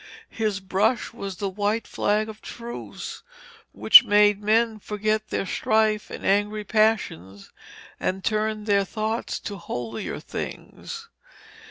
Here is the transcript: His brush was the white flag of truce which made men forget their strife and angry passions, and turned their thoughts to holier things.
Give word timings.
His 0.31 0.59
brush 0.59 1.13
was 1.13 1.35
the 1.35 1.47
white 1.47 1.85
flag 1.85 2.27
of 2.27 2.41
truce 2.41 3.21
which 3.71 4.03
made 4.03 4.41
men 4.41 4.79
forget 4.79 5.27
their 5.29 5.45
strife 5.45 6.09
and 6.09 6.25
angry 6.25 6.63
passions, 6.63 7.51
and 7.99 8.23
turned 8.23 8.65
their 8.65 8.83
thoughts 8.83 9.39
to 9.41 9.57
holier 9.57 10.19
things. 10.19 11.07